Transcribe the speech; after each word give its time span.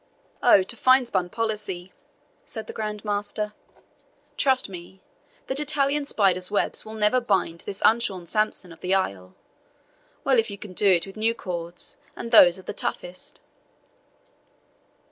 "Oh, 0.41 0.63
too 0.63 0.75
finespun 0.77 1.29
policy," 1.29 1.93
said 2.43 2.65
the 2.65 2.73
Grand 2.73 3.05
Master; 3.05 3.53
"trust 4.35 4.67
me, 4.67 4.99
that 5.45 5.59
Italian 5.59 6.05
spiders' 6.05 6.49
webs 6.49 6.83
will 6.83 6.95
never 6.95 7.21
bind 7.21 7.59
this 7.59 7.83
unshorn 7.85 8.25
Samson 8.25 8.71
of 8.71 8.79
the 8.81 8.95
Isle 8.95 9.35
well 10.23 10.39
if 10.39 10.49
you 10.49 10.57
can 10.57 10.73
do 10.73 10.89
it 10.91 11.05
with 11.05 11.17
new 11.17 11.35
cords, 11.35 11.97
and 12.15 12.31
those 12.31 12.57
of 12.57 12.65
the 12.65 12.73
toughest. 12.73 13.41